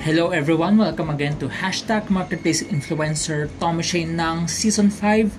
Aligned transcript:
Hello 0.00 0.32
everyone! 0.32 0.80
Welcome 0.80 1.12
again 1.12 1.36
to 1.44 1.52
Hashtag 1.52 2.08
Marketplace 2.08 2.64
Influencer 2.64 3.52
Tommy 3.60 3.84
Shane 3.84 4.16
ng 4.16 4.48
Season 4.48 4.88
5. 4.88 5.36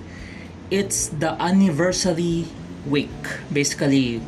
It's 0.70 1.10
the 1.10 1.34
anniversary 1.42 2.46
week. 2.86 3.10
Basically, 3.50 4.22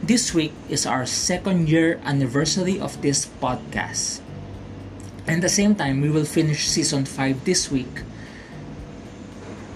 this 0.00 0.32
week 0.32 0.56
is 0.72 0.88
our 0.88 1.04
second 1.04 1.68
year 1.68 2.00
anniversary 2.08 2.80
of 2.80 2.96
this 3.04 3.28
podcast. 3.44 4.24
And 5.28 5.44
at 5.44 5.52
the 5.52 5.52
same 5.52 5.76
time, 5.76 6.00
we 6.00 6.08
will 6.08 6.24
finish 6.24 6.64
Season 6.64 7.04
5 7.04 7.44
this 7.44 7.68
week. 7.68 8.08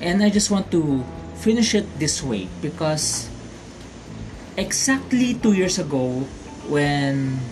And 0.01 0.25
I 0.25 0.33
just 0.33 0.49
want 0.49 0.73
to 0.73 1.05
finish 1.37 1.77
it 1.77 1.85
this 2.01 2.25
way 2.25 2.49
because 2.65 3.29
exactly 4.57 5.37
two 5.37 5.53
years 5.53 5.77
ago 5.77 6.25
when 6.65 7.45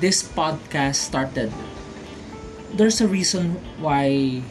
this 0.00 0.22
podcast 0.22 0.96
started, 0.96 1.52
there's 2.74 3.00
a 3.00 3.08
reason 3.08 3.58
why 3.78 4.42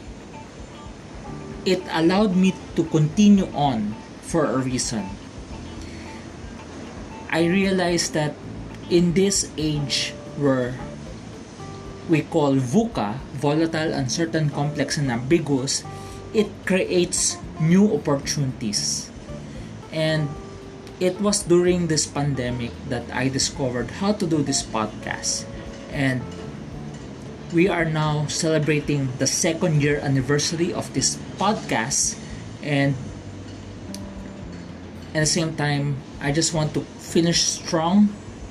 it 1.64 1.82
allowed 1.92 2.36
me 2.36 2.54
to 2.76 2.84
continue 2.84 3.48
on 3.52 3.94
for 4.22 4.44
a 4.44 4.58
reason. 4.58 5.04
I 7.30 7.44
realized 7.44 8.14
that 8.14 8.34
in 8.88 9.12
this 9.12 9.50
age 9.56 10.14
where 10.36 10.76
we 12.08 12.22
call 12.22 12.56
VUCA, 12.56 13.20
volatile, 13.36 13.92
uncertain, 13.92 14.48
complex, 14.48 14.96
and 14.96 15.10
ambiguous, 15.10 15.84
it 16.32 16.48
creates 16.64 17.36
new 17.60 17.92
opportunities. 17.92 19.10
And 19.92 20.28
it 21.00 21.20
was 21.20 21.42
during 21.42 21.86
this 21.86 22.06
pandemic 22.06 22.72
that 22.88 23.06
I 23.14 23.28
discovered 23.28 24.02
how 24.02 24.12
to 24.12 24.26
do 24.26 24.42
this 24.42 24.62
podcast. 24.62 25.46
And 25.92 26.22
we 27.52 27.68
are 27.68 27.84
now 27.84 28.26
celebrating 28.26 29.08
the 29.18 29.26
second 29.26 29.82
year 29.82 30.00
anniversary 30.00 30.72
of 30.72 30.92
this 30.94 31.16
podcast. 31.38 32.18
And 32.62 32.94
at 35.14 35.20
the 35.20 35.26
same 35.26 35.56
time, 35.56 35.96
I 36.20 36.32
just 36.32 36.52
want 36.52 36.74
to 36.74 36.80
finish 36.98 37.42
strong 37.42 38.08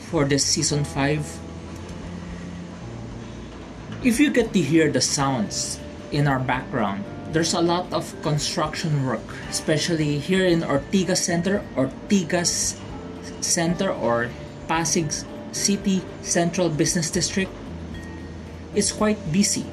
for 0.10 0.24
this 0.24 0.46
season 0.46 0.84
5. 0.84 1.40
If 4.04 4.20
you 4.20 4.32
get 4.32 4.54
to 4.54 4.62
hear 4.62 4.90
the 4.90 5.02
sounds 5.02 5.80
in 6.12 6.28
our 6.28 6.40
background, 6.40 7.04
there's 7.32 7.54
a 7.54 7.62
lot 7.62 7.92
of 7.94 8.10
construction 8.22 9.06
work, 9.06 9.24
especially 9.50 10.20
here 10.20 10.46
in 10.46 10.62
Ortigas 10.62 11.18
Center, 11.18 11.64
Ortigas 11.76 12.80
Center 13.42 13.92
or 13.92 14.30
Pasig 14.68 15.12
City 15.52 16.02
Central 16.22 16.70
Business 16.70 17.12
District. 17.12 17.52
It's 18.76 18.92
quite 18.92 19.20
busy. 19.32 19.66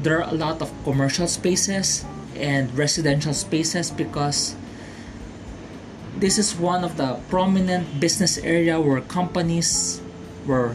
There 0.00 0.22
are 0.22 0.28
a 0.28 0.34
lot 0.34 0.62
of 0.62 0.72
commercial 0.84 1.26
spaces 1.26 2.04
and 2.36 2.70
residential 2.76 3.34
spaces 3.34 3.90
because 3.90 4.54
this 6.16 6.38
is 6.38 6.54
one 6.56 6.84
of 6.84 6.96
the 6.96 7.18
prominent 7.28 8.00
business 8.00 8.38
area 8.38 8.80
where 8.80 9.00
companies 9.00 10.00
where 10.46 10.74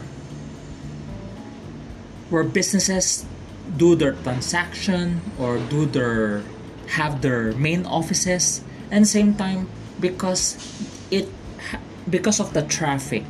where 2.30 2.44
businesses 2.44 3.24
do 3.76 3.94
their 3.94 4.12
transaction 4.22 5.20
or 5.38 5.58
do 5.58 5.86
their 5.86 6.42
have 6.98 7.22
their 7.22 7.52
main 7.54 7.86
offices 7.86 8.62
and 8.90 9.08
same 9.08 9.34
time 9.34 9.68
because 10.00 10.56
it 11.10 11.28
because 12.08 12.38
of 12.38 12.52
the 12.52 12.62
traffic 12.62 13.24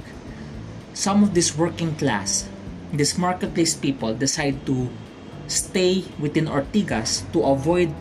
some 0.92 1.22
of 1.22 1.34
this 1.34 1.56
working 1.56 1.94
class 1.96 2.48
this 2.92 3.18
marketplace 3.18 3.74
people 3.74 4.14
decide 4.14 4.66
to 4.66 4.90
stay 5.46 6.04
within 6.18 6.46
Ortigas 6.46 7.30
to 7.32 7.42
avoid 7.44 7.92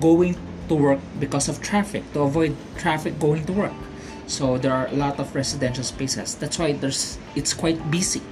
going 0.00 0.36
to 0.68 0.74
work 0.74 1.00
because 1.18 1.48
of 1.48 1.60
traffic 1.60 2.04
to 2.12 2.20
avoid 2.20 2.56
traffic 2.76 3.18
going 3.18 3.44
to 3.46 3.52
work. 3.52 3.76
So 4.26 4.56
there 4.56 4.72
are 4.72 4.86
a 4.86 4.96
lot 4.96 5.18
of 5.18 5.34
residential 5.34 5.84
spaces. 5.84 6.34
That's 6.36 6.58
why 6.58 6.72
there's 6.72 7.18
it's 7.34 7.52
quite 7.52 7.90
busy. 7.90 8.22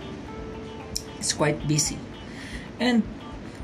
It's 1.18 1.32
quite 1.32 1.66
busy. 1.66 1.98
And 2.78 3.02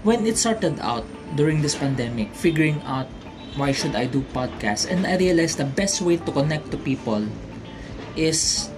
when 0.06 0.22
it 0.22 0.38
started 0.38 0.78
out 0.78 1.02
during 1.34 1.60
this 1.66 1.74
pandemic, 1.74 2.30
figuring 2.30 2.78
out 2.86 3.10
why 3.58 3.74
should 3.74 3.98
I 3.98 4.06
do 4.06 4.22
podcasts, 4.30 4.86
and 4.86 5.02
I 5.02 5.18
realized 5.18 5.58
the 5.58 5.66
best 5.66 6.00
way 6.00 6.16
to 6.16 6.30
connect 6.30 6.70
to 6.70 6.78
people 6.78 7.26
is 8.14 8.70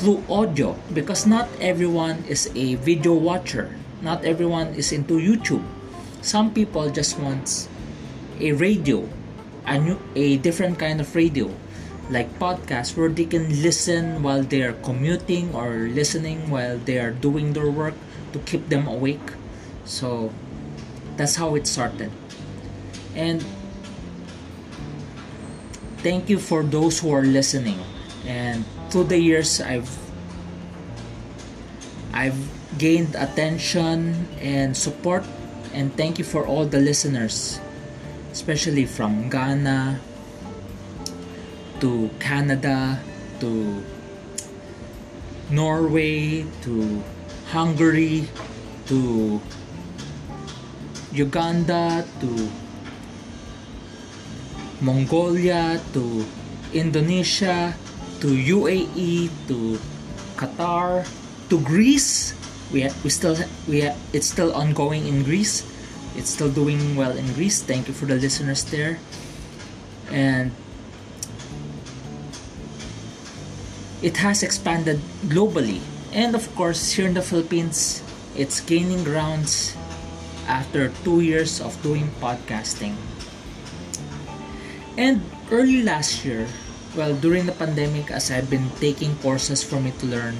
through 0.00 0.24
audio 0.32 0.72
because 0.96 1.28
not 1.28 1.52
everyone 1.60 2.24
is 2.24 2.48
a 2.56 2.80
video 2.80 3.12
watcher. 3.12 3.76
Not 4.00 4.24
everyone 4.24 4.72
is 4.72 4.96
into 4.96 5.20
YouTube. 5.20 5.60
Some 6.24 6.56
people 6.56 6.88
just 6.88 7.20
want 7.20 7.68
a 8.40 8.52
radio, 8.56 9.04
a 9.66 9.76
new, 9.76 10.00
a 10.16 10.40
different 10.40 10.78
kind 10.80 11.04
of 11.04 11.12
radio, 11.14 11.52
like 12.08 12.32
podcasts 12.40 12.96
where 12.96 13.12
they 13.12 13.28
can 13.28 13.52
listen 13.60 14.22
while 14.22 14.42
they 14.42 14.62
are 14.62 14.72
commuting 14.80 15.52
or 15.52 15.92
listening 15.92 16.48
while 16.48 16.78
they 16.78 16.96
are 16.96 17.12
doing 17.12 17.52
their 17.52 17.68
work 17.68 17.92
to 18.32 18.38
keep 18.48 18.72
them 18.72 18.88
awake. 18.88 19.36
So 19.84 20.32
that's 21.20 21.36
how 21.36 21.54
it 21.54 21.66
started. 21.66 22.10
And 23.14 23.44
thank 26.00 26.30
you 26.32 26.38
for 26.38 26.62
those 26.62 26.98
who 26.98 27.12
are 27.12 27.20
listening. 27.20 27.76
And 28.24 28.64
through 28.88 29.04
the 29.04 29.18
years 29.20 29.60
i've 29.60 29.92
i've 32.12 32.40
gained 32.78 33.14
attention 33.14 34.26
and 34.40 34.74
support. 34.74 35.22
And 35.74 35.94
thank 35.94 36.18
you 36.18 36.24
for 36.24 36.46
all 36.46 36.64
the 36.64 36.80
listeners 36.80 37.60
especially 38.32 38.86
from 38.86 39.28
ghana 39.28 40.00
to 41.80 42.10
canada 42.18 42.98
to 43.38 43.82
norway 45.50 46.46
to 46.62 47.02
hungary 47.50 48.26
to 48.86 49.40
Uganda 51.12 52.06
to 52.20 52.30
Mongolia 54.80 55.80
to 55.92 56.24
Indonesia 56.72 57.74
to 58.20 58.28
UAE 58.30 59.28
to 59.48 59.78
Qatar 60.36 61.04
to 61.50 61.56
Greece. 61.60 62.32
We 62.72 62.86
ha- 62.86 62.94
we 63.02 63.10
still 63.10 63.36
we 63.66 63.82
ha- 63.82 63.98
it's 64.14 64.30
still 64.30 64.54
ongoing 64.54 65.04
in 65.06 65.26
Greece. 65.26 65.66
It's 66.14 66.30
still 66.30 66.50
doing 66.50 66.96
well 66.96 67.12
in 67.12 67.26
Greece. 67.34 67.62
Thank 67.62 67.88
you 67.88 67.94
for 67.94 68.06
the 68.06 68.16
listeners 68.16 68.62
there. 68.70 69.02
And 70.10 70.54
it 74.02 74.22
has 74.22 74.42
expanded 74.42 75.02
globally. 75.26 75.82
And 76.14 76.34
of 76.34 76.46
course 76.54 76.94
here 76.94 77.06
in 77.06 77.14
the 77.14 77.22
Philippines 77.22 78.02
it's 78.38 78.62
gaining 78.62 79.02
grounds 79.02 79.74
after 80.50 80.90
two 81.06 81.22
years 81.22 81.62
of 81.62 81.78
doing 81.86 82.10
podcasting. 82.18 82.98
And 84.98 85.22
early 85.54 85.86
last 85.86 86.26
year, 86.26 86.50
well, 86.98 87.14
during 87.14 87.46
the 87.46 87.54
pandemic, 87.54 88.10
as 88.10 88.34
I've 88.34 88.50
been 88.50 88.66
taking 88.82 89.14
courses 89.22 89.62
for 89.62 89.78
me 89.78 89.94
to 90.02 90.06
learn, 90.10 90.34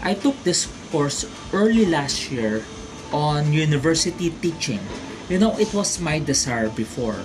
I 0.00 0.16
took 0.16 0.32
this 0.48 0.64
course 0.88 1.28
early 1.52 1.84
last 1.84 2.32
year 2.32 2.64
on 3.12 3.52
university 3.52 4.32
teaching. 4.40 4.80
You 5.28 5.38
know, 5.38 5.52
it 5.60 5.76
was 5.76 6.00
my 6.00 6.18
desire 6.18 6.72
before. 6.72 7.20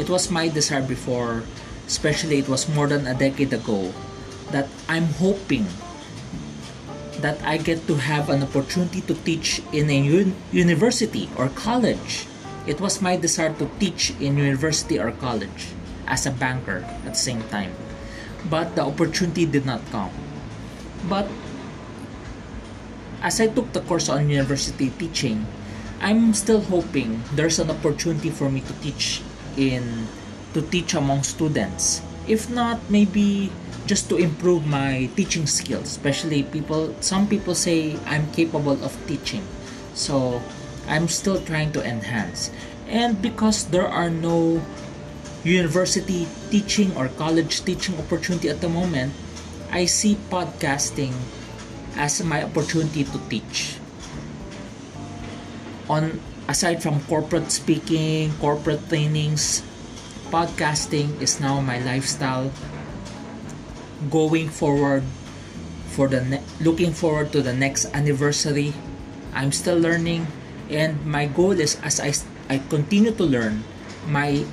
It 0.00 0.08
was 0.08 0.32
my 0.32 0.48
desire 0.48 0.82
before, 0.82 1.44
especially 1.86 2.40
it 2.40 2.48
was 2.48 2.64
more 2.72 2.88
than 2.88 3.06
a 3.06 3.14
decade 3.14 3.52
ago, 3.52 3.92
that 4.50 4.72
I'm 4.88 5.12
hoping 5.20 5.68
that 7.20 7.40
I 7.42 7.56
get 7.56 7.86
to 7.86 7.96
have 7.96 8.28
an 8.28 8.42
opportunity 8.42 9.00
to 9.02 9.14
teach 9.14 9.62
in 9.72 9.90
a 9.90 9.98
un- 9.98 10.34
university 10.52 11.28
or 11.36 11.48
college. 11.50 12.26
It 12.66 12.80
was 12.80 13.00
my 13.00 13.16
desire 13.16 13.54
to 13.58 13.70
teach 13.78 14.12
in 14.20 14.38
university 14.38 14.98
or 14.98 15.12
college 15.12 15.72
as 16.06 16.26
a 16.26 16.30
banker 16.30 16.84
at 17.06 17.14
the 17.14 17.18
same 17.18 17.42
time. 17.48 17.72
But 18.50 18.74
the 18.76 18.84
opportunity 18.86 19.46
did 19.46 19.66
not 19.66 19.82
come. 19.90 20.10
But 21.08 21.26
as 23.22 23.40
I 23.40 23.48
took 23.48 23.72
the 23.72 23.80
course 23.82 24.08
on 24.08 24.30
university 24.30 24.90
teaching, 24.90 25.46
I'm 26.00 26.34
still 26.34 26.60
hoping 26.60 27.22
there's 27.34 27.58
an 27.58 27.70
opportunity 27.70 28.30
for 28.30 28.50
me 28.50 28.60
to 28.60 28.72
teach 28.84 29.22
in 29.56 30.06
to 30.54 30.62
teach 30.62 30.94
among 30.94 31.22
students. 31.22 32.05
If 32.26 32.50
not, 32.50 32.78
maybe 32.90 33.50
just 33.86 34.10
to 34.10 34.16
improve 34.18 34.66
my 34.66 35.08
teaching 35.14 35.46
skills. 35.46 35.86
Especially 35.86 36.42
people 36.42 36.94
some 37.00 37.30
people 37.30 37.54
say 37.54 37.96
i'm 38.06 38.26
capable 38.34 38.76
of 38.82 38.92
teaching. 39.06 39.46
So 39.94 40.42
i'm 40.90 41.08
still 41.08 41.40
trying 41.42 41.72
to 41.72 41.82
enhance. 41.82 42.50
And 42.86 43.20
because 43.22 43.70
there 43.70 43.86
are 43.86 44.10
no 44.10 44.62
university 45.46 46.26
teaching 46.50 46.90
or 46.98 47.06
college 47.14 47.62
teaching 47.62 47.94
opportunity 48.02 48.50
at 48.50 48.58
the 48.58 48.68
moment 48.68 49.14
i 49.70 49.86
see 49.86 50.18
podcasting 50.26 51.14
as 51.96 52.22
my 52.22 52.42
opportunity 52.42 53.04
to 53.04 53.18
teach. 53.30 53.78
On 55.88 56.20
aside 56.48 56.82
from 56.82 57.00
corporate 57.06 57.50
speaking, 57.50 58.30
corporate 58.38 58.82
trainings, 58.88 59.62
podcasting 60.30 61.20
is 61.20 61.40
now 61.40 61.60
my 61.60 61.78
lifestyle. 61.80 62.50
Going 64.10 64.48
forward 64.48 65.02
for 65.96 66.08
the 66.08 66.20
ne- 66.20 66.44
looking 66.60 66.92
forward 66.92 67.32
to 67.32 67.40
the 67.40 67.54
next 67.54 67.88
anniversary. 67.94 68.74
I'm 69.32 69.52
still 69.52 69.78
learning 69.78 70.26
and 70.68 71.04
my 71.06 71.26
goal 71.26 71.56
is 71.56 71.78
as 71.82 72.00
I 72.00 72.12
I 72.48 72.62
continue 72.70 73.10
to 73.12 73.24
learn, 73.24 73.64
my 74.06 74.44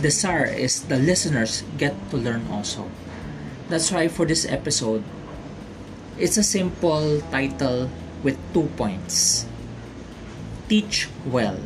desire 0.00 0.48
is 0.48 0.88
the 0.88 0.96
listeners 0.96 1.62
get 1.76 1.92
to 2.10 2.16
learn 2.16 2.48
also. 2.50 2.88
That's 3.68 3.90
why 3.92 4.08
for 4.08 4.24
this 4.24 4.44
episode, 4.48 5.04
it's 6.18 6.36
a 6.36 6.44
simple 6.44 7.20
title 7.30 7.90
with 8.22 8.38
two 8.52 8.68
points. 8.76 9.44
Teach 10.68 11.08
well. 11.26 11.58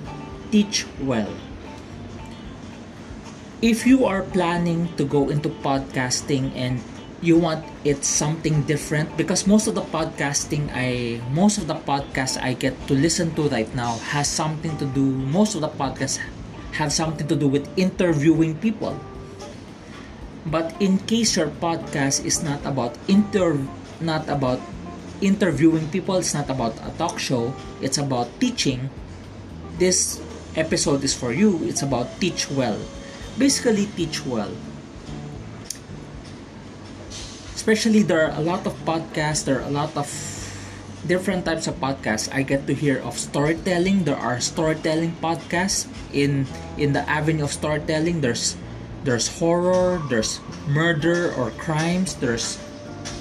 Teach 0.50 0.86
well. 1.02 1.30
If 3.62 3.88
you 3.88 4.04
are 4.04 4.20
planning 4.20 4.92
to 5.00 5.04
go 5.08 5.32
into 5.32 5.48
podcasting 5.64 6.52
and 6.52 6.76
you 7.24 7.40
want 7.40 7.64
it 7.88 8.04
something 8.04 8.60
different 8.68 9.16
because 9.16 9.48
most 9.48 9.64
of 9.64 9.74
the 9.74 9.86
podcasting 9.88 10.68
I 10.76 11.24
most 11.32 11.56
of 11.56 11.64
the 11.64 11.80
podcasts 11.80 12.36
I 12.36 12.52
get 12.52 12.76
to 12.88 12.92
listen 12.92 13.32
to 13.40 13.48
right 13.48 13.72
now 13.72 13.96
has 14.12 14.28
something 14.28 14.76
to 14.76 14.84
do 14.92 15.00
most 15.00 15.56
of 15.56 15.64
the 15.64 15.72
podcasts 15.72 16.20
have 16.76 16.92
something 16.92 17.24
to 17.24 17.34
do 17.34 17.48
with 17.48 17.64
interviewing 17.80 18.60
people. 18.60 19.00
But 20.44 20.76
in 20.76 21.00
case 21.08 21.40
your 21.40 21.48
podcast 21.48 22.28
is 22.28 22.44
not 22.44 22.60
about 22.68 22.92
inter 23.08 23.56
not 24.04 24.28
about 24.28 24.60
interviewing 25.24 25.88
people, 25.88 26.20
it's 26.20 26.36
not 26.36 26.52
about 26.52 26.76
a 26.84 26.92
talk 27.00 27.16
show, 27.16 27.56
it's 27.80 27.96
about 27.96 28.28
teaching. 28.36 28.92
This 29.80 30.20
episode 30.60 31.00
is 31.08 31.16
for 31.16 31.32
you. 31.32 31.64
It's 31.64 31.80
about 31.80 32.20
teach 32.20 32.52
well. 32.52 32.76
Basically 33.38 33.86
teach 33.96 34.24
well. 34.24 34.50
Especially 37.54 38.02
there 38.02 38.30
are 38.30 38.34
a 38.38 38.42
lot 38.42 38.66
of 38.66 38.72
podcasts, 38.84 39.44
there 39.44 39.60
are 39.60 39.68
a 39.68 39.74
lot 39.74 39.96
of 39.96 40.08
different 41.06 41.46
types 41.46 41.66
of 41.66 41.78
podcasts. 41.78 42.28
I 42.34 42.42
get 42.42 42.66
to 42.66 42.74
hear 42.74 42.98
of 43.00 43.14
storytelling. 43.14 44.04
There 44.04 44.18
are 44.18 44.40
storytelling 44.42 45.14
podcasts 45.22 45.86
in 46.12 46.46
in 46.76 46.92
the 46.92 47.06
avenue 47.08 47.46
of 47.46 47.52
storytelling. 47.54 48.20
There's 48.20 48.58
there's 49.06 49.30
horror, 49.30 50.02
there's 50.10 50.42
murder 50.66 51.32
or 51.38 51.54
crimes, 51.62 52.18
there's 52.18 52.58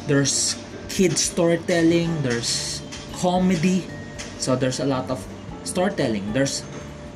there's 0.09 0.57
kid 0.89 1.17
storytelling, 1.17 2.09
there's 2.25 2.81
comedy. 3.21 3.85
So 4.41 4.57
there's 4.57 4.81
a 4.81 4.85
lot 4.85 5.09
of 5.09 5.21
storytelling. 5.63 6.33
There's 6.33 6.65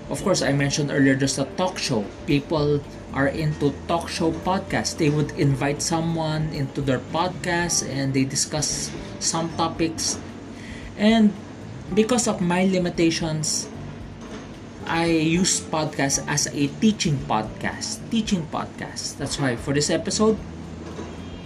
of 0.10 0.22
course 0.24 0.42
I 0.42 0.52
mentioned 0.52 0.92
earlier 0.92 1.16
there's 1.16 1.40
a 1.40 1.46
talk 1.58 1.78
show. 1.78 2.06
People 2.26 2.82
are 3.14 3.28
into 3.28 3.74
talk 3.88 4.10
show 4.10 4.32
podcasts. 4.32 4.98
They 4.98 5.10
would 5.10 5.32
invite 5.40 5.82
someone 5.82 6.50
into 6.54 6.82
their 6.82 7.00
podcast 7.00 7.88
and 7.88 8.14
they 8.14 8.26
discuss 8.26 8.92
some 9.20 9.50
topics 9.58 10.20
and 11.00 11.32
because 11.96 12.28
of 12.28 12.42
my 12.42 12.66
limitations, 12.66 13.72
I 14.86 15.06
use 15.06 15.62
podcast 15.62 16.28
as 16.28 16.52
a 16.52 16.68
teaching 16.84 17.16
podcast. 17.24 18.04
Teaching 18.12 18.46
podcast. 18.52 19.16
That's 19.18 19.40
why 19.40 19.56
for 19.56 19.74
this 19.74 19.90
episode, 19.90 20.38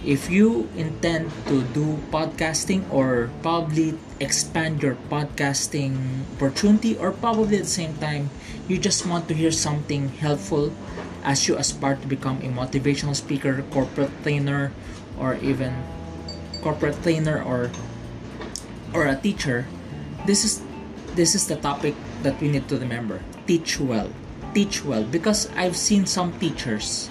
if 0.04 0.28
you 0.28 0.68
intend 0.76 1.30
to 1.46 1.62
do 1.72 2.02
podcasting 2.10 2.82
or 2.90 3.30
probably 3.42 3.96
expand 4.18 4.82
your 4.82 4.98
podcasting 5.08 6.26
opportunity 6.36 6.96
or 6.98 7.12
probably 7.12 7.56
at 7.56 7.64
the 7.64 7.70
same 7.70 7.94
time 7.98 8.28
you 8.68 8.78
just 8.78 9.06
want 9.06 9.28
to 9.28 9.34
hear 9.34 9.50
something 9.50 10.08
helpful 10.08 10.72
as 11.24 11.48
you 11.48 11.56
aspire 11.56 11.96
to 11.96 12.06
become 12.06 12.38
a 12.38 12.48
motivational 12.52 13.16
speaker, 13.16 13.64
corporate 13.70 14.12
trainer, 14.22 14.72
or 15.18 15.36
even 15.40 15.72
corporate 16.60 16.96
trainer 17.02 17.42
or 17.42 17.70
or 18.92 19.06
a 19.06 19.16
teacher, 19.16 19.66
this 20.24 20.44
is 20.44 20.62
this 21.12 21.34
is 21.34 21.46
the 21.46 21.56
topic 21.56 21.94
that 22.22 22.40
we 22.40 22.48
need 22.48 22.68
to 22.68 22.78
remember. 22.78 23.20
Teach 23.46 23.80
well. 23.80 24.08
Teach 24.54 24.84
well 24.84 25.04
because 25.04 25.50
I've 25.56 25.76
seen 25.76 26.06
some 26.06 26.32
teachers. 26.38 27.10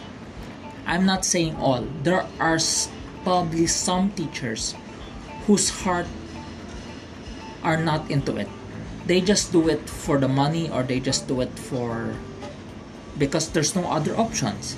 I'm 0.85 1.05
not 1.05 1.23
saying 1.23 1.55
all. 1.55 1.85
There 2.03 2.25
are 2.39 2.59
probably 3.23 3.67
some 3.67 4.11
teachers 4.11 4.75
whose 5.45 5.69
heart 5.69 6.07
are 7.63 7.77
not 7.77 8.09
into 8.11 8.35
it. 8.35 8.49
They 9.05 9.21
just 9.21 9.51
do 9.51 9.67
it 9.69 9.89
for 9.89 10.17
the 10.17 10.27
money 10.27 10.69
or 10.69 10.83
they 10.83 10.99
just 10.99 11.27
do 11.27 11.41
it 11.41 11.51
for 11.59 12.15
because 13.17 13.49
there's 13.49 13.75
no 13.75 13.85
other 13.91 14.15
options. 14.17 14.77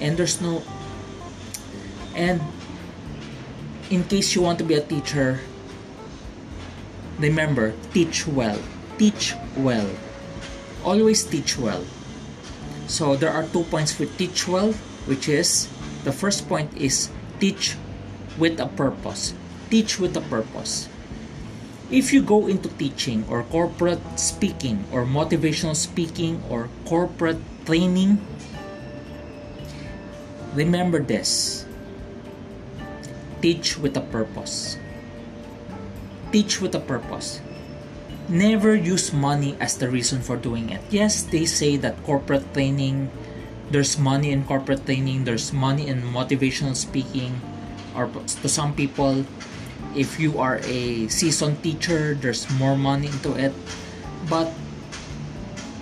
And 0.00 0.16
there's 0.16 0.40
no 0.40 0.62
and 2.14 2.40
in 3.90 4.04
case 4.04 4.34
you 4.34 4.42
want 4.42 4.58
to 4.58 4.64
be 4.64 4.74
a 4.74 4.80
teacher, 4.80 5.40
Remember, 7.18 7.72
teach 7.92 8.26
well. 8.28 8.60
Teach 8.98 9.34
well. 9.56 9.88
Always 10.84 11.24
teach 11.24 11.56
well. 11.56 11.84
So 12.88 13.16
there 13.16 13.32
are 13.32 13.44
two 13.48 13.64
points 13.64 13.92
for 13.92 14.04
teach 14.04 14.46
well, 14.46 14.72
which 15.08 15.28
is 15.28 15.68
the 16.04 16.12
first 16.12 16.46
point 16.48 16.76
is 16.76 17.08
teach 17.40 17.74
with 18.36 18.60
a 18.60 18.68
purpose. 18.68 19.32
Teach 19.70 19.98
with 19.98 20.16
a 20.16 20.20
purpose. 20.20 20.88
If 21.90 22.12
you 22.12 22.22
go 22.22 22.46
into 22.46 22.68
teaching 22.76 23.24
or 23.28 23.44
corporate 23.44 24.02
speaking 24.18 24.84
or 24.90 25.06
motivational 25.06 25.76
speaking 25.76 26.42
or 26.50 26.68
corporate 26.84 27.40
training, 27.64 28.18
remember 30.54 30.98
this 30.98 31.64
teach 33.40 33.78
with 33.78 33.96
a 33.96 34.00
purpose 34.00 34.78
teach 36.36 36.60
with 36.60 36.74
a 36.74 36.80
purpose. 36.80 37.40
Never 38.28 38.74
use 38.74 39.12
money 39.12 39.56
as 39.60 39.78
the 39.78 39.88
reason 39.88 40.20
for 40.20 40.36
doing 40.36 40.70
it. 40.70 40.82
Yes, 40.90 41.22
they 41.22 41.46
say 41.46 41.76
that 41.78 41.96
corporate 42.04 42.44
training, 42.52 43.10
there's 43.70 43.98
money 43.98 44.32
in 44.32 44.44
corporate 44.44 44.84
training, 44.84 45.24
there's 45.24 45.52
money 45.52 45.86
in 45.86 46.02
motivational 46.02 46.74
speaking, 46.74 47.40
or 47.94 48.10
to 48.42 48.48
some 48.48 48.74
people, 48.74 49.24
if 49.96 50.20
you 50.20 50.38
are 50.38 50.60
a 50.64 51.08
seasoned 51.08 51.62
teacher, 51.62 52.14
there's 52.14 52.44
more 52.60 52.76
money 52.76 53.08
into 53.08 53.32
it. 53.34 53.52
But 54.28 54.52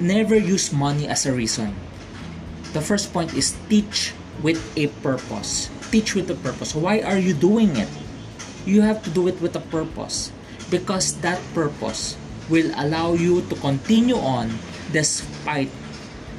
never 0.01 0.39
use 0.39 0.73
money 0.73 1.09
as 1.09 1.27
a 1.27 1.33
reason. 1.33 1.75
The 2.73 2.81
first 2.81 3.13
point 3.13 3.35
is 3.35 3.59
teach 3.69 4.15
with 4.43 4.63
a 4.79 4.89
purpose. 5.03 5.71
Teach 5.91 6.15
with 6.15 6.31
a 6.31 6.39
purpose. 6.39 6.75
Why 6.75 7.01
are 7.03 7.19
you 7.19 7.35
doing 7.35 7.77
it? 7.77 7.89
you 8.67 8.81
have 8.81 9.03
to 9.05 9.11
do 9.11 9.29
it 9.29 9.37
with 9.41 9.55
a 9.57 9.65
purpose 9.69 10.33
because 10.71 11.21
that 11.21 11.41
purpose 11.53 12.17
will 12.49 12.73
allow 12.77 13.13
you 13.13 13.45
to 13.49 13.55
continue 13.61 14.17
on 14.17 14.49
despite 14.93 15.69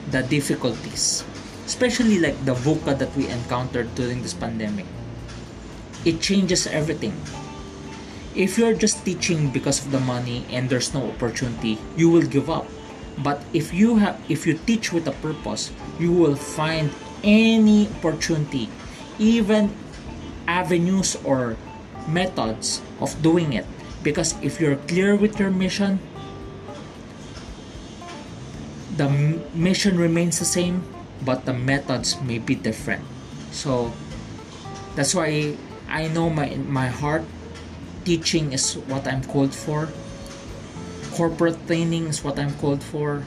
the 0.10 0.22
difficulties 0.24 1.24
especially 1.66 2.20
like 2.20 2.38
the 2.46 2.54
VUCA 2.54 2.98
that 2.98 3.10
we 3.18 3.30
encountered 3.30 3.90
during 3.96 4.22
this 4.22 4.34
pandemic 4.34 4.86
it 6.06 6.22
changes 6.22 6.66
everything 6.68 7.14
if 8.36 8.58
you're 8.58 8.76
just 8.76 9.04
teaching 9.06 9.50
because 9.50 9.80
of 9.80 9.92
the 9.92 10.00
money 10.00 10.46
and 10.52 10.70
there's 10.70 10.94
no 10.94 11.08
opportunity 11.08 11.80
you 11.96 12.10
will 12.10 12.28
give 12.28 12.50
up. 12.50 12.68
But 13.24 13.42
if 13.54 13.74
you 13.74 13.96
have 13.98 14.20
if 14.28 14.46
you 14.46 14.60
teach 14.68 14.92
with 14.92 15.08
a 15.08 15.16
purpose 15.24 15.72
you 16.00 16.12
will 16.12 16.36
find 16.36 16.92
any 17.24 17.88
opportunity 18.00 18.70
even 19.18 19.72
avenues 20.48 21.16
or 21.24 21.56
methods 22.08 22.82
of 23.00 23.16
doing 23.24 23.54
it. 23.54 23.66
Because 24.04 24.36
if 24.44 24.60
you're 24.60 24.76
clear 24.86 25.16
with 25.16 25.40
your 25.40 25.50
mission 25.50 26.00
the 28.98 29.10
mission 29.56 29.98
remains 29.98 30.40
the 30.40 30.46
same 30.46 30.84
but 31.24 31.46
the 31.46 31.54
methods 31.54 32.20
may 32.22 32.38
be 32.38 32.56
different. 32.56 33.04
So 33.52 33.92
that's 34.96 35.14
why 35.14 35.56
i 35.92 36.08
know 36.08 36.30
my 36.30 36.56
my 36.66 36.88
heart 36.88 37.22
teaching 38.06 38.54
is 38.54 38.74
what 38.88 39.08
i'm 39.08 39.24
called 39.24 39.54
for 39.54 39.90
corporate 41.12 41.60
training 41.68 42.08
is 42.08 42.24
what 42.24 42.40
i'm 42.40 42.54
called 42.56 42.84
for 42.84 43.26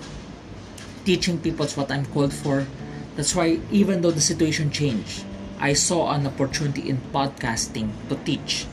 teaching 1.04 1.38
people 1.38 1.66
is 1.66 1.76
what 1.76 1.90
i'm 1.90 2.06
called 2.06 2.32
for 2.32 2.66
that's 3.16 3.34
why 3.34 3.58
even 3.70 4.00
though 4.00 4.12
the 4.12 4.20
situation 4.20 4.70
changed 4.70 5.24
I 5.58 5.72
saw 5.74 6.14
an 6.14 6.22
opportunity 6.22 6.88
in 6.88 7.02
podcasting 7.10 7.90
to 8.08 8.14
teach. 8.22 8.66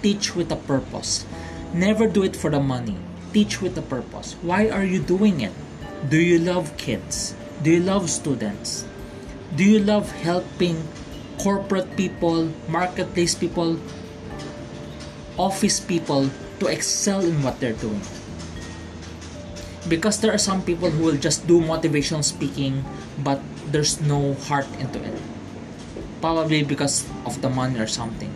Teach 0.00 0.34
with 0.34 0.50
a 0.50 0.56
purpose. 0.56 1.28
Never 1.74 2.08
do 2.08 2.24
it 2.24 2.34
for 2.34 2.48
the 2.48 2.60
money. 2.60 2.96
Teach 3.34 3.60
with 3.60 3.76
a 3.76 3.84
purpose. 3.84 4.36
Why 4.40 4.72
are 4.72 4.84
you 4.84 5.04
doing 5.04 5.44
it? 5.44 5.52
Do 6.08 6.16
you 6.16 6.38
love 6.38 6.72
kids? 6.80 7.36
Do 7.62 7.70
you 7.70 7.84
love 7.84 8.08
students? 8.08 8.88
Do 9.54 9.64
you 9.64 9.80
love 9.80 10.10
helping 10.24 10.80
corporate 11.36 11.94
people, 11.96 12.48
marketplace 12.68 13.34
people, 13.34 13.76
office 15.40 15.80
people 15.80 16.28
to 16.60 16.68
excel 16.68 17.24
in 17.24 17.40
what 17.40 17.56
they're 17.60 17.80
doing? 17.80 18.04
because 19.88 20.20
there 20.20 20.32
are 20.32 20.38
some 20.38 20.62
people 20.62 20.90
who 20.90 21.04
will 21.04 21.16
just 21.16 21.46
do 21.46 21.60
motivational 21.60 22.22
speaking 22.22 22.84
but 23.24 23.40
there's 23.72 24.00
no 24.00 24.34
heart 24.48 24.66
into 24.78 25.02
it. 25.02 25.16
Probably 26.20 26.62
because 26.62 27.08
of 27.24 27.40
the 27.40 27.48
money 27.48 27.78
or 27.78 27.86
something. 27.86 28.32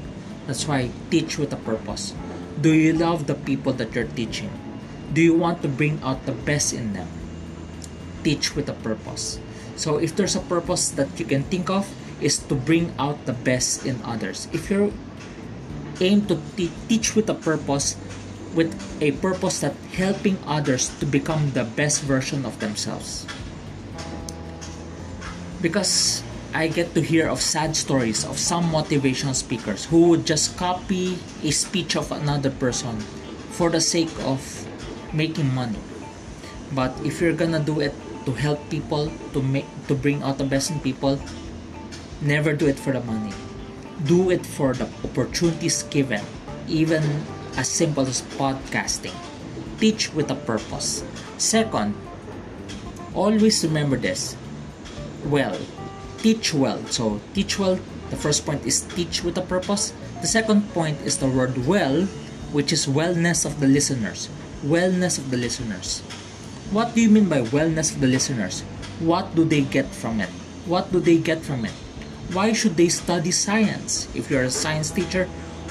That's 0.47 0.67
why 0.67 0.91
teach 1.11 1.39
with 1.39 1.53
a 1.53 1.61
purpose. 1.61 2.15
Do 2.61 2.73
you 2.73 2.93
love 2.93 3.27
the 3.27 3.35
people 3.35 3.73
that 3.75 3.95
you're 3.95 4.09
teaching? 4.09 4.51
Do 5.13 5.21
you 5.21 5.35
want 5.35 5.63
to 5.63 5.69
bring 5.69 6.01
out 6.03 6.25
the 6.25 6.33
best 6.33 6.73
in 6.73 6.93
them? 6.93 7.09
Teach 8.23 8.57
with 8.57 8.69
a 8.69 8.79
purpose. 8.81 9.39
So 9.77 9.99
if 9.99 10.17
there's 10.17 10.37
a 10.37 10.41
purpose 10.41 10.89
that 10.91 11.19
you 11.19 11.27
can 11.27 11.45
think 11.45 11.69
of 11.69 11.93
is 12.21 12.39
to 12.39 12.55
bring 12.55 12.95
out 12.99 13.27
the 13.27 13.35
best 13.35 13.85
in 13.85 14.01
others. 14.05 14.49
If 14.53 14.71
you 14.71 14.95
aim 16.01 16.27
to 16.27 16.41
te- 16.57 16.73
teach 16.89 17.15
with 17.15 17.29
a 17.31 17.35
purpose 17.35 17.97
with 18.55 18.71
a 19.03 19.11
purpose 19.19 19.61
that 19.61 19.75
helping 19.93 20.39
others 20.47 20.89
to 21.03 21.07
become 21.07 21.51
the 21.53 21.65
best 21.65 22.03
version 22.03 22.47
of 22.47 22.59
themselves. 22.61 23.27
Because 25.61 26.23
I 26.55 26.69
get 26.69 26.95
to 26.95 27.03
hear 27.03 27.27
of 27.27 27.43
sad 27.43 27.75
stories 27.75 28.25
of 28.25 28.39
some 28.39 28.71
motivational 28.71 29.35
speakers 29.35 29.87
who 29.87 30.09
would 30.15 30.25
just 30.25 30.57
copy 30.57 31.19
a 31.43 31.51
speech 31.51 31.97
of 31.97 32.13
another 32.13 32.51
person 32.51 33.01
for 33.59 33.71
the 33.71 33.81
sake 33.81 34.13
of 34.23 34.39
making 35.13 35.53
money. 35.53 35.79
But 36.73 36.95
if 37.03 37.21
you're 37.21 37.35
gonna 37.35 37.59
do 37.59 37.81
it 37.81 37.95
to 38.25 38.33
help 38.33 38.63
people, 38.71 39.11
to 39.35 39.43
make 39.43 39.67
to 39.89 39.95
bring 39.95 40.23
out 40.23 40.39
the 40.39 40.47
best 40.47 40.71
in 40.71 40.79
people, 40.79 41.19
never 42.23 42.55
do 42.55 42.67
it 42.71 42.79
for 42.79 42.95
the 42.95 43.03
money. 43.03 43.35
Do 44.03 44.31
it 44.31 44.45
for 44.45 44.75
the 44.75 44.91
opportunities 45.05 45.85
given, 45.85 46.21
even 46.67 47.03
as 47.57 47.71
simple 47.71 48.07
as 48.07 48.23
podcasting. 48.35 49.15
Teach 49.79 50.13
with 50.13 50.31
a 50.31 50.35
purpose. 50.35 51.05
Second, 51.39 51.95
always 53.15 53.65
remember 53.65 53.97
this. 53.97 54.37
Well, 55.27 55.57
teach 56.19 56.53
well. 56.53 56.85
So, 56.91 57.21
teach 57.33 57.59
well, 57.59 57.79
the 58.11 58.17
first 58.17 58.45
point 58.45 58.67
is 58.67 58.83
teach 58.83 59.23
with 59.23 59.39
a 59.39 59.47
purpose. 59.47 59.95
The 60.21 60.27
second 60.27 60.69
point 60.75 61.01
is 61.03 61.19
the 61.19 61.29
word 61.29 61.67
well, 61.67 62.07
which 62.51 62.73
is 62.73 62.87
wellness 62.87 63.45
of 63.45 63.61
the 63.61 63.69
listeners. 63.69 64.29
Wellness 64.65 65.19
of 65.19 65.31
the 65.31 65.37
listeners. 65.37 66.01
What 66.71 66.95
do 66.95 67.01
you 67.01 67.11
mean 67.11 67.29
by 67.29 67.43
wellness 67.43 67.95
of 67.95 68.01
the 68.01 68.09
listeners? 68.09 68.63
What 68.99 69.35
do 69.35 69.45
they 69.45 69.63
get 69.63 69.87
from 69.87 70.21
it? 70.21 70.31
What 70.67 70.91
do 70.93 70.99
they 70.99 71.19
get 71.19 71.43
from 71.43 71.65
it? 71.65 71.75
Why 72.33 72.53
should 72.53 72.77
they 72.77 72.89
study 72.89 73.31
science? 73.31 74.09
If 74.15 74.31
you're 74.31 74.45
a 74.45 74.51
science 74.51 74.91
teacher, 74.91 75.27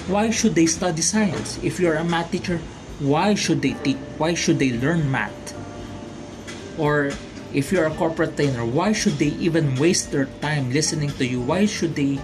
why 0.07 0.29
should 0.29 0.55
they 0.55 0.65
study 0.65 1.01
science? 1.01 1.57
If 1.63 1.79
you're 1.79 1.95
a 1.95 2.03
math 2.03 2.31
teacher, 2.31 2.60
why 3.00 3.33
should 3.33 3.62
they 3.62 3.74
teach? 3.83 3.98
Why 4.17 4.33
should 4.33 4.60
they 4.60 4.75
learn 4.77 5.10
math? 5.10 5.33
Or 6.77 7.12
if 7.53 7.72
you're 7.72 7.86
a 7.86 7.95
corporate 7.95 8.36
trainer, 8.36 8.65
why 8.65 8.93
should 8.93 9.17
they 9.17 9.33
even 9.39 9.75
waste 9.75 10.12
their 10.12 10.25
time 10.41 10.72
listening 10.72 11.10
to 11.22 11.25
you? 11.25 11.41
Why 11.41 11.65
should 11.65 11.95
they 11.95 12.19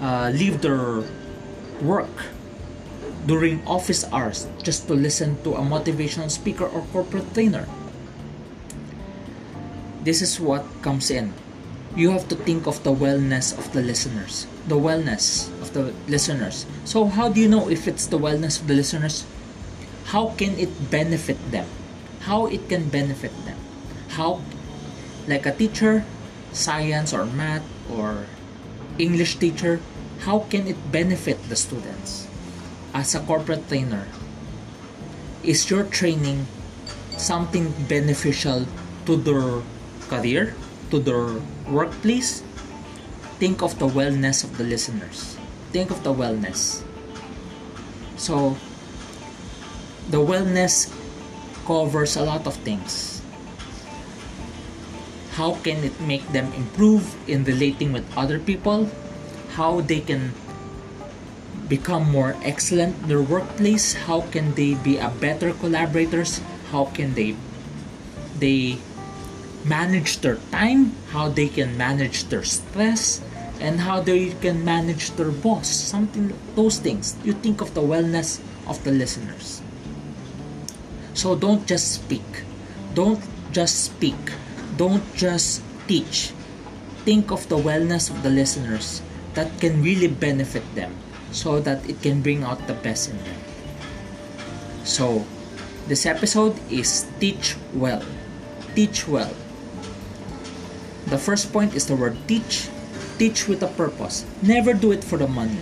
uh, 0.00 0.30
leave 0.34 0.60
their 0.60 1.04
work 1.82 2.10
during 3.26 3.64
office 3.66 4.04
hours 4.12 4.46
just 4.62 4.88
to 4.88 4.94
listen 4.94 5.40
to 5.44 5.54
a 5.54 5.62
motivational 5.62 6.30
speaker 6.30 6.66
or 6.66 6.82
corporate 6.92 7.32
trainer? 7.34 7.66
This 10.02 10.22
is 10.22 10.40
what 10.40 10.64
comes 10.82 11.10
in. 11.10 11.32
You 11.96 12.10
have 12.12 12.28
to 12.28 12.36
think 12.36 12.66
of 12.66 12.82
the 12.84 12.94
wellness 12.94 13.56
of 13.56 13.72
the 13.72 13.82
listeners. 13.82 14.46
The 14.68 14.76
wellness 14.76 15.50
of 15.60 15.74
the 15.74 15.92
listeners. 16.06 16.66
So, 16.84 17.06
how 17.06 17.28
do 17.28 17.40
you 17.40 17.48
know 17.48 17.68
if 17.68 17.88
it's 17.88 18.06
the 18.06 18.18
wellness 18.18 18.60
of 18.60 18.68
the 18.68 18.74
listeners? 18.74 19.26
How 20.14 20.30
can 20.38 20.58
it 20.58 20.90
benefit 20.90 21.38
them? 21.50 21.66
How 22.20 22.46
it 22.46 22.68
can 22.68 22.88
benefit 22.88 23.32
them? 23.44 23.58
How, 24.14 24.40
like 25.26 25.46
a 25.46 25.52
teacher, 25.52 26.04
science 26.52 27.12
or 27.12 27.26
math 27.26 27.66
or 27.90 28.26
English 28.98 29.36
teacher, 29.36 29.80
how 30.20 30.46
can 30.50 30.66
it 30.66 30.92
benefit 30.92 31.38
the 31.48 31.56
students? 31.56 32.28
As 32.94 33.14
a 33.14 33.20
corporate 33.20 33.68
trainer, 33.68 34.06
is 35.42 35.70
your 35.70 35.84
training 35.84 36.46
something 37.16 37.72
beneficial 37.88 38.66
to 39.06 39.16
their 39.16 39.62
career, 40.08 40.54
to 40.90 40.98
their 40.98 41.40
workplace? 41.70 42.42
Think 43.38 43.62
of 43.62 43.78
the 43.78 43.88
wellness 43.88 44.44
of 44.44 44.58
the 44.58 44.64
listeners. 44.64 45.38
Think 45.72 45.90
of 45.90 46.04
the 46.04 46.12
wellness. 46.12 46.82
So, 48.16 48.56
the 50.10 50.20
wellness 50.20 50.92
covers 51.64 52.16
a 52.16 52.22
lot 52.22 52.46
of 52.46 52.54
things. 52.66 53.22
How 55.38 55.54
can 55.62 55.80
it 55.84 55.96
make 56.02 56.26
them 56.36 56.52
improve 56.52 57.16
in 57.30 57.44
relating 57.44 57.92
with 57.92 58.04
other 58.18 58.38
people? 58.38 58.90
How 59.56 59.80
they 59.80 60.00
can 60.00 60.34
become 61.70 62.10
more 62.10 62.36
excellent 62.42 62.98
in 63.02 63.08
their 63.08 63.22
workplace? 63.22 63.94
How 63.94 64.26
can 64.34 64.52
they 64.58 64.74
be 64.74 64.98
a 64.98 65.08
better 65.08 65.54
collaborators? 65.54 66.42
How 66.74 66.90
can 66.92 67.14
they 67.14 67.38
they 68.36 68.82
manage 69.64 70.18
their 70.20 70.36
time? 70.50 70.92
How 71.10 71.28
they 71.28 71.48
can 71.48 71.76
manage 71.76 72.24
their 72.28 72.44
stress? 72.44 73.20
And 73.60 73.80
how 73.80 74.00
they 74.00 74.30
can 74.40 74.64
manage 74.64 75.10
their 75.20 75.30
boss? 75.30 75.68
Something 75.68 76.32
those 76.56 76.78
things. 76.78 77.16
You 77.24 77.34
think 77.34 77.60
of 77.60 77.74
the 77.74 77.82
wellness 77.82 78.40
of 78.66 78.82
the 78.84 78.90
listeners. 78.90 79.60
So 81.14 81.36
don't 81.36 81.66
just 81.66 81.92
speak. 81.92 82.24
Don't 82.94 83.20
just 83.52 83.84
speak. 83.84 84.18
Don't 84.76 85.04
just 85.14 85.62
teach. 85.86 86.32
Think 87.04 87.30
of 87.30 87.48
the 87.48 87.58
wellness 87.58 88.08
of 88.08 88.22
the 88.22 88.30
listeners 88.30 89.02
that 89.34 89.50
can 89.60 89.82
really 89.82 90.08
benefit 90.08 90.64
them 90.74 90.94
so 91.32 91.60
that 91.60 91.88
it 91.88 92.02
can 92.02 92.22
bring 92.22 92.42
out 92.42 92.66
the 92.66 92.74
best 92.74 93.10
in 93.10 93.18
them. 93.24 93.40
So, 94.84 95.24
this 95.86 96.06
episode 96.06 96.58
is 96.70 97.06
teach 97.20 97.56
well. 97.74 98.02
Teach 98.74 99.06
well. 99.06 99.34
The 101.10 101.18
first 101.18 101.52
point 101.52 101.74
is 101.74 101.90
the 101.90 101.98
word 101.98 102.14
teach. 102.30 102.70
Teach 103.18 103.50
with 103.50 103.66
a 103.66 103.70
purpose. 103.74 104.24
Never 104.46 104.72
do 104.72 104.94
it 104.94 105.02
for 105.02 105.18
the 105.18 105.26
money. 105.26 105.58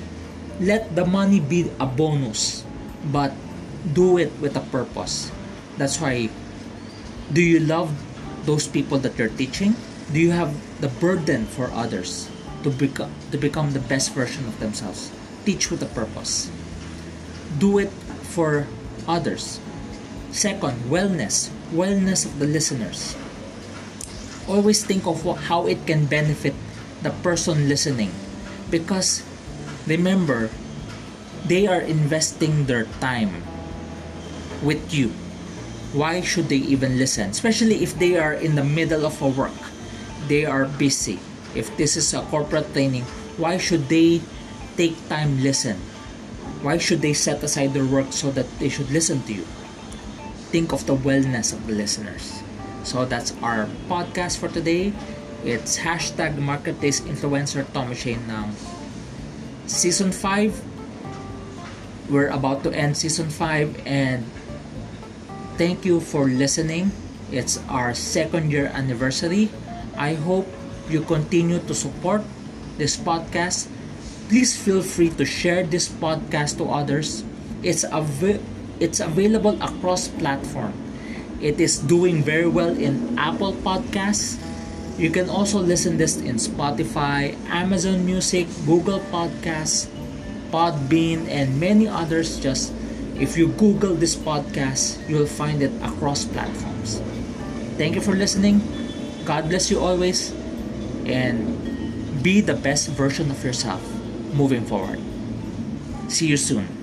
Let 0.60 0.94
the 0.94 1.08
money 1.08 1.40
be 1.40 1.72
a 1.80 1.86
bonus, 1.88 2.68
but 3.08 3.32
do 3.96 4.18
it 4.20 4.28
with 4.44 4.60
a 4.60 4.64
purpose. 4.68 5.32
That's 5.80 5.96
why 5.96 6.28
do 7.32 7.40
you 7.40 7.60
love 7.60 7.96
those 8.44 8.68
people 8.68 8.98
that 9.00 9.16
you're 9.16 9.32
teaching? 9.32 9.72
Do 10.12 10.20
you 10.20 10.32
have 10.32 10.52
the 10.80 10.88
burden 10.88 11.46
for 11.48 11.72
others 11.72 12.28
to 12.62 12.70
become 12.70 13.12
to 13.32 13.38
become 13.40 13.72
the 13.72 13.80
best 13.80 14.12
version 14.12 14.44
of 14.44 14.60
themselves? 14.60 15.08
Teach 15.48 15.72
with 15.72 15.80
a 15.80 15.90
purpose. 15.96 16.52
Do 17.56 17.80
it 17.80 17.92
for 18.36 18.68
others. 19.08 19.60
Second, 20.28 20.92
wellness. 20.92 21.48
Wellness 21.72 22.28
of 22.28 22.36
the 22.36 22.46
listeners. 22.46 23.16
Always 24.48 24.84
think 24.84 25.06
of 25.06 25.24
what, 25.24 25.52
how 25.52 25.66
it 25.66 25.86
can 25.86 26.06
benefit 26.06 26.54
the 27.02 27.10
person 27.22 27.68
listening. 27.68 28.10
Because 28.70 29.22
remember, 29.86 30.50
they 31.46 31.66
are 31.66 31.80
investing 31.80 32.66
their 32.66 32.84
time 33.00 33.44
with 34.62 34.92
you. 34.92 35.12
Why 35.92 36.20
should 36.20 36.48
they 36.48 36.60
even 36.64 36.98
listen? 36.98 37.30
Especially 37.30 37.82
if 37.82 37.98
they 37.98 38.18
are 38.18 38.34
in 38.34 38.56
the 38.56 38.64
middle 38.64 39.06
of 39.06 39.20
a 39.22 39.28
work. 39.28 39.56
They 40.28 40.44
are 40.44 40.64
busy. 40.66 41.20
If 41.54 41.76
this 41.76 41.96
is 41.96 42.12
a 42.12 42.20
corporate 42.28 42.72
training 42.72 43.04
why 43.38 43.56
should 43.56 43.88
they 43.88 44.20
take 44.76 44.98
time 45.08 45.40
listen? 45.40 45.78
Why 46.60 46.76
should 46.76 47.00
they 47.00 47.14
set 47.14 47.40
aside 47.40 47.72
their 47.72 47.86
work 47.86 48.10
so 48.10 48.34
that 48.34 48.50
they 48.58 48.68
should 48.68 48.90
listen 48.90 49.22
to 49.30 49.32
you? 49.32 49.46
Think 50.50 50.74
of 50.74 50.86
the 50.90 50.96
wellness 50.98 51.54
of 51.54 51.64
the 51.70 51.72
listeners 51.72 52.42
so 52.88 53.04
that's 53.04 53.36
our 53.44 53.68
podcast 53.92 54.40
for 54.40 54.48
today 54.48 54.92
it's 55.44 55.84
hashtag 55.84 56.40
marketplace 56.40 57.04
influencer 57.04 57.68
Tommy 57.76 57.94
Shane 57.94 58.24
ng 58.32 58.56
season 59.68 60.08
5 60.10 60.56
we're 62.08 62.32
about 62.32 62.64
to 62.64 62.72
end 62.72 62.96
season 62.96 63.28
5 63.28 63.84
and 63.84 64.24
thank 65.60 65.84
you 65.84 66.00
for 66.00 66.24
listening. 66.26 66.90
It's 67.30 67.60
our 67.68 67.92
second 67.92 68.50
year 68.50 68.72
anniversary. 68.72 69.50
I 69.96 70.14
hope 70.14 70.48
you 70.88 71.04
continue 71.04 71.60
to 71.68 71.74
support 71.74 72.24
this 72.78 72.96
podcast. 72.96 73.68
Please 74.32 74.56
feel 74.56 74.80
free 74.80 75.10
to 75.20 75.24
share 75.24 75.64
this 75.64 75.88
podcast 75.88 76.56
to 76.58 76.70
others. 76.72 77.24
It's 77.60 77.84
av- 77.84 78.40
it's 78.80 79.00
available 79.00 79.60
across 79.60 80.08
platform. 80.08 80.72
It 81.40 81.60
is 81.60 81.78
doing 81.78 82.22
very 82.22 82.48
well 82.48 82.74
in 82.74 83.18
Apple 83.18 83.54
Podcasts. 83.62 84.38
You 84.98 85.10
can 85.10 85.30
also 85.30 85.60
listen 85.62 85.96
this 85.96 86.18
in 86.18 86.36
Spotify, 86.36 87.38
Amazon 87.46 88.04
Music, 88.04 88.50
Google 88.66 88.98
Podcasts, 89.14 89.86
Podbean, 90.50 91.30
and 91.30 91.60
many 91.60 91.86
others. 91.86 92.40
Just 92.42 92.74
If 93.18 93.34
you 93.36 93.50
Google 93.58 93.98
this 93.98 94.14
podcast, 94.14 95.02
you'll 95.10 95.26
find 95.26 95.58
it 95.58 95.74
across 95.82 96.22
platforms. 96.24 97.02
Thank 97.74 97.98
you 97.98 98.00
for 98.00 98.14
listening. 98.14 98.62
God 99.26 99.50
bless 99.50 99.70
you 99.74 99.82
always. 99.82 100.30
And 101.02 102.22
be 102.22 102.40
the 102.40 102.54
best 102.54 102.90
version 102.94 103.30
of 103.30 103.42
yourself 103.42 103.82
moving 104.34 104.62
forward. 104.66 105.02
See 106.06 106.26
you 106.30 106.36
soon. 106.36 106.77